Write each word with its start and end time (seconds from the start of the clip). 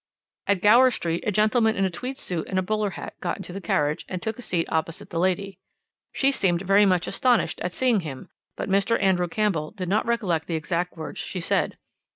"At 0.47 0.63
Gower 0.63 0.89
Street, 0.89 1.23
a 1.27 1.31
gentleman 1.31 1.75
in 1.75 1.85
a 1.85 1.89
tweed 1.91 2.17
suit 2.17 2.47
and 2.49 2.65
bowler 2.65 2.89
hat 2.89 3.13
got 3.19 3.37
into 3.37 3.53
the 3.53 3.61
carriage, 3.61 4.03
and 4.09 4.19
took 4.19 4.39
a 4.39 4.41
seat 4.41 4.67
opposite 4.71 5.11
the 5.11 5.19
lady. 5.19 5.59
"She 6.11 6.31
seemed 6.31 6.63
very 6.63 6.87
much 6.87 7.05
astonished 7.05 7.61
at 7.61 7.71
seeing 7.71 7.99
him, 7.99 8.29
but 8.57 8.67
Mr. 8.67 8.99
Andrew 8.99 9.27
Campbell 9.27 9.69
did 9.69 9.89
not 9.89 10.07
recollect 10.07 10.47
the 10.47 10.55
exact 10.55 10.97
words 10.97 11.19
she 11.19 11.39
said. 11.39 11.77